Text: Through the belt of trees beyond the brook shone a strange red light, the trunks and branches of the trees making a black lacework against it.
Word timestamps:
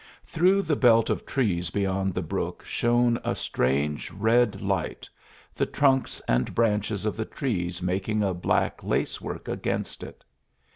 Through 0.23 0.63
the 0.63 0.75
belt 0.75 1.11
of 1.11 1.27
trees 1.27 1.69
beyond 1.69 2.15
the 2.15 2.23
brook 2.23 2.63
shone 2.65 3.19
a 3.23 3.35
strange 3.35 4.09
red 4.09 4.59
light, 4.59 5.07
the 5.53 5.67
trunks 5.67 6.19
and 6.27 6.55
branches 6.55 7.05
of 7.05 7.15
the 7.15 7.23
trees 7.25 7.83
making 7.83 8.23
a 8.23 8.33
black 8.33 8.83
lacework 8.83 9.47
against 9.47 10.01
it. 10.01 10.23